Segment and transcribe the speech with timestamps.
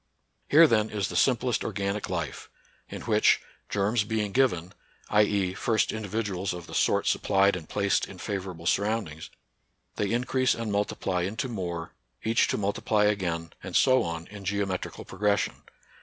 [0.49, 2.49] Here, then, is the simplest organic life,—
[2.89, 4.69] in which, germs be ing given,
[5.13, 5.21] t.
[5.21, 5.53] e.
[5.53, 9.29] first individuals of the sort sup plied and placed in favorable surroundings,
[9.97, 11.93] they increase and multiply into more,
[12.23, 15.61] each to multiply again, and so on, in geometrical pro gression.